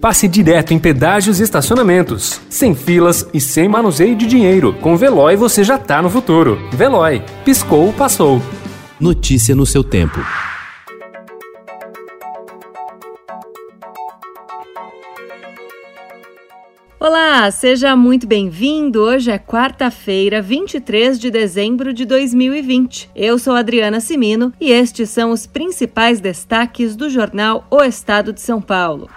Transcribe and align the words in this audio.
passe 0.00 0.26
direto 0.26 0.72
em 0.72 0.78
pedágios 0.78 1.38
e 1.38 1.42
estacionamentos, 1.42 2.40
sem 2.48 2.74
filas 2.74 3.28
e 3.34 3.40
sem 3.40 3.68
manuseio 3.68 4.16
de 4.16 4.26
dinheiro. 4.26 4.72
Com 4.80 4.96
Veloy 4.96 5.36
você 5.36 5.62
já 5.62 5.78
tá 5.78 6.00
no 6.00 6.08
futuro. 6.08 6.58
Veloy, 6.72 7.22
piscou, 7.44 7.92
passou. 7.92 8.40
Notícia 8.98 9.54
no 9.54 9.66
seu 9.66 9.84
tempo. 9.84 10.18
Olá, 16.98 17.50
seja 17.50 17.96
muito 17.96 18.26
bem-vindo. 18.26 19.00
Hoje 19.00 19.30
é 19.30 19.38
quarta-feira, 19.38 20.42
23 20.42 21.18
de 21.18 21.30
dezembro 21.30 21.94
de 21.94 22.04
2020. 22.04 23.10
Eu 23.16 23.38
sou 23.38 23.54
Adriana 23.54 24.00
Simino 24.00 24.52
e 24.60 24.70
estes 24.70 25.08
são 25.08 25.30
os 25.30 25.46
principais 25.46 26.20
destaques 26.20 26.94
do 26.94 27.08
jornal 27.08 27.66
O 27.70 27.82
Estado 27.82 28.34
de 28.34 28.40
São 28.42 28.60
Paulo. 28.60 29.08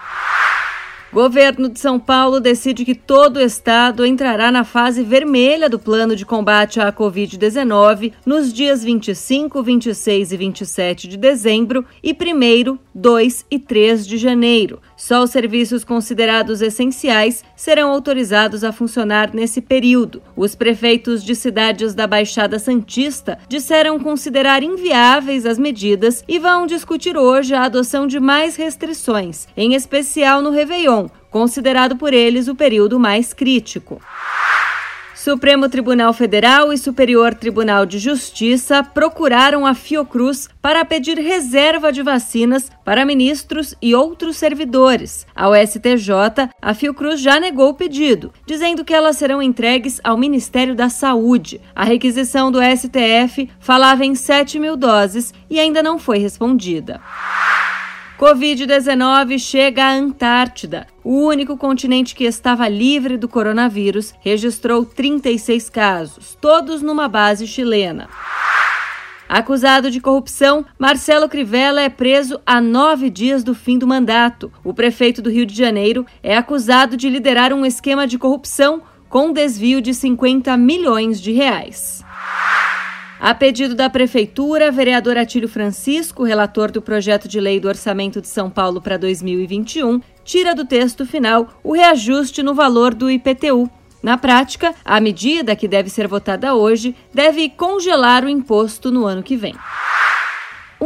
Governo 1.13 1.69
de 1.69 1.79
São 1.79 1.99
Paulo 1.99 2.39
decide 2.39 2.83
que 2.83 2.95
todo 2.95 3.37
o 3.37 3.41
estado 3.41 4.03
entrará 4.03 4.51
na 4.51 4.63
fase 4.63 5.03
vermelha 5.03 5.69
do 5.69 5.77
plano 5.77 6.15
de 6.15 6.25
combate 6.25 6.79
à 6.79 6.91
Covid-19 6.91 8.13
nos 8.25 8.51
dias 8.51 8.83
25, 8.83 9.61
26 9.61 10.31
e 10.31 10.37
27 10.37 11.07
de 11.07 11.15
dezembro 11.15 11.85
e 12.01 12.13
1, 12.13 12.79
2 12.95 13.45
e 13.51 13.59
3 13.59 14.07
de 14.07 14.17
janeiro. 14.17 14.81
Só 15.05 15.21
os 15.21 15.31
serviços 15.31 15.83
considerados 15.83 16.61
essenciais 16.61 17.43
serão 17.57 17.91
autorizados 17.91 18.63
a 18.63 18.71
funcionar 18.71 19.33
nesse 19.33 19.59
período. 19.59 20.21
Os 20.33 20.55
prefeitos 20.55 21.25
de 21.25 21.35
cidades 21.35 21.93
da 21.93 22.07
Baixada 22.07 22.57
Santista 22.57 23.37
disseram 23.49 23.99
considerar 23.99 24.63
inviáveis 24.63 25.45
as 25.45 25.59
medidas 25.59 26.23
e 26.25 26.39
vão 26.39 26.65
discutir 26.65 27.17
hoje 27.17 27.53
a 27.53 27.63
adoção 27.63 28.07
de 28.07 28.17
mais 28.17 28.55
restrições, 28.55 29.45
em 29.57 29.73
especial 29.73 30.41
no 30.41 30.51
Réveillon, 30.51 31.07
considerado 31.29 31.97
por 31.97 32.13
eles 32.13 32.47
o 32.47 32.55
período 32.55 32.97
mais 32.97 33.33
crítico. 33.33 33.99
Supremo 35.23 35.69
Tribunal 35.69 36.11
Federal 36.11 36.73
e 36.73 36.77
Superior 36.77 37.33
Tribunal 37.33 37.85
de 37.85 37.97
Justiça 37.97 38.83
procuraram 38.83 39.65
a 39.65 39.73
Fiocruz 39.73 40.49
para 40.61 40.83
pedir 40.83 41.17
reserva 41.17 41.93
de 41.93 42.03
vacinas 42.03 42.69
para 42.83 43.05
ministros 43.05 43.73
e 43.81 43.95
outros 43.95 44.35
servidores. 44.35 45.25
Ao 45.33 45.53
STJ, 45.55 46.49
a 46.61 46.73
Fiocruz 46.73 47.21
já 47.21 47.39
negou 47.39 47.69
o 47.69 47.73
pedido, 47.73 48.33
dizendo 48.45 48.83
que 48.83 48.93
elas 48.93 49.15
serão 49.15 49.41
entregues 49.41 50.01
ao 50.03 50.17
Ministério 50.17 50.75
da 50.75 50.89
Saúde. 50.89 51.61
A 51.73 51.85
requisição 51.85 52.51
do 52.51 52.59
STF 52.61 53.49
falava 53.61 54.03
em 54.03 54.15
7 54.15 54.59
mil 54.59 54.75
doses 54.75 55.33
e 55.49 55.57
ainda 55.57 55.81
não 55.81 55.97
foi 55.97 56.17
respondida. 56.17 56.99
Covid-19 58.23 59.37
chega 59.37 59.83
à 59.83 59.91
Antártida. 59.91 60.87
O 61.03 61.25
único 61.25 61.57
continente 61.57 62.15
que 62.15 62.23
estava 62.23 62.69
livre 62.69 63.17
do 63.17 63.27
coronavírus 63.27 64.13
registrou 64.21 64.85
36 64.85 65.69
casos, 65.69 66.37
todos 66.39 66.81
numa 66.81 67.09
base 67.09 67.45
chilena. 67.45 68.07
Acusado 69.27 69.91
de 69.91 69.99
corrupção, 69.99 70.65
Marcelo 70.79 71.27
Crivella 71.27 71.81
é 71.81 71.89
preso 71.89 72.39
a 72.45 72.61
nove 72.61 73.09
dias 73.09 73.43
do 73.43 73.53
fim 73.53 73.77
do 73.77 73.85
mandato. 73.85 74.49
O 74.63 74.73
prefeito 74.73 75.21
do 75.21 75.29
Rio 75.29 75.45
de 75.45 75.53
Janeiro 75.53 76.05
é 76.23 76.37
acusado 76.37 76.95
de 76.95 77.09
liderar 77.09 77.51
um 77.51 77.65
esquema 77.65 78.07
de 78.07 78.17
corrupção 78.17 78.83
com 79.09 79.33
desvio 79.33 79.81
de 79.81 79.93
50 79.93 80.55
milhões 80.55 81.19
de 81.19 81.33
reais. 81.33 82.05
A 83.23 83.33
pedido 83.33 83.73
da 83.73 83.89
Prefeitura, 83.89 84.69
vereador 84.69 85.17
Atílio 85.17 85.47
Francisco, 85.47 86.25
relator 86.25 86.69
do 86.69 86.81
projeto 86.81 87.25
de 87.25 87.39
lei 87.39 87.57
do 87.57 87.69
Orçamento 87.69 88.19
de 88.19 88.27
São 88.27 88.49
Paulo 88.49 88.81
para 88.81 88.97
2021, 88.97 90.01
tira 90.25 90.53
do 90.53 90.65
texto 90.65 91.05
final 91.05 91.47
o 91.63 91.71
reajuste 91.71 92.43
no 92.43 92.53
valor 92.53 92.93
do 92.93 93.09
IPTU. 93.09 93.71
Na 94.03 94.17
prática, 94.17 94.75
a 94.83 94.99
medida 94.99 95.55
que 95.55 95.69
deve 95.69 95.89
ser 95.89 96.05
votada 96.05 96.53
hoje 96.53 96.93
deve 97.13 97.47
congelar 97.47 98.25
o 98.25 98.29
imposto 98.29 98.91
no 98.91 99.05
ano 99.05 99.23
que 99.23 99.37
vem. 99.37 99.55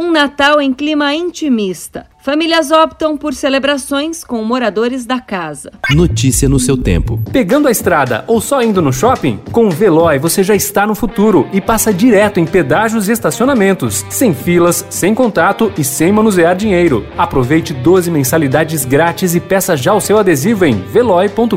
Um 0.00 0.12
Natal 0.12 0.60
em 0.60 0.72
clima 0.72 1.12
intimista. 1.12 2.06
Famílias 2.22 2.70
optam 2.70 3.16
por 3.16 3.34
celebrações 3.34 4.22
com 4.22 4.44
moradores 4.44 5.04
da 5.04 5.18
casa. 5.18 5.72
Notícia 5.90 6.48
no 6.48 6.60
seu 6.60 6.76
tempo. 6.76 7.20
Pegando 7.32 7.66
a 7.66 7.70
estrada 7.72 8.22
ou 8.28 8.40
só 8.40 8.62
indo 8.62 8.80
no 8.80 8.92
shopping? 8.92 9.40
Com 9.50 9.66
o 9.66 9.70
Veloy 9.72 10.16
você 10.20 10.44
já 10.44 10.54
está 10.54 10.86
no 10.86 10.94
futuro 10.94 11.48
e 11.52 11.60
passa 11.60 11.92
direto 11.92 12.38
em 12.38 12.46
pedágios 12.46 13.08
e 13.08 13.12
estacionamentos, 13.12 14.06
sem 14.08 14.32
filas, 14.32 14.86
sem 14.88 15.12
contato 15.16 15.72
e 15.76 15.82
sem 15.82 16.12
manusear 16.12 16.54
dinheiro. 16.54 17.04
Aproveite 17.18 17.74
12 17.74 18.08
mensalidades 18.08 18.84
grátis 18.84 19.34
e 19.34 19.40
peça 19.40 19.76
já 19.76 19.92
o 19.92 20.00
seu 20.00 20.16
adesivo 20.16 20.64
em 20.64 20.80
veloy.com.br. 20.80 21.56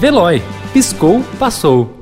Veloy. 0.00 0.42
Piscou, 0.72 1.22
passou. 1.38 2.01